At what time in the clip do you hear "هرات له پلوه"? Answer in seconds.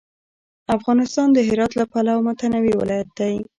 1.49-2.23